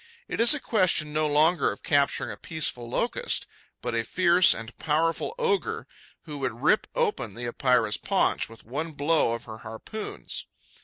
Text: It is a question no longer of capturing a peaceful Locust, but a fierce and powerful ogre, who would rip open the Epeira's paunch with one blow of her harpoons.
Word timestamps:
It 0.27 0.39
is 0.39 0.55
a 0.55 0.59
question 0.59 1.13
no 1.13 1.27
longer 1.27 1.71
of 1.71 1.83
capturing 1.83 2.31
a 2.31 2.35
peaceful 2.35 2.89
Locust, 2.89 3.45
but 3.83 3.93
a 3.93 4.03
fierce 4.03 4.51
and 4.51 4.75
powerful 4.79 5.35
ogre, 5.37 5.85
who 6.23 6.39
would 6.39 6.63
rip 6.63 6.87
open 6.95 7.35
the 7.35 7.45
Epeira's 7.45 7.97
paunch 7.97 8.49
with 8.49 8.63
one 8.63 8.93
blow 8.93 9.33
of 9.33 9.43
her 9.45 9.59
harpoons. 9.59 10.47